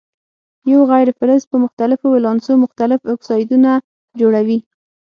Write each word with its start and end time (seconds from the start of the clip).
یو 0.71 0.81
غیر 0.91 1.07
فلز 1.19 1.43
په 1.51 1.57
مختلفو 1.63 2.07
ولانسو 2.15 2.51
مختلف 2.63 2.99
اکسایدونه 3.13 3.71
جوړوي. 4.19 4.59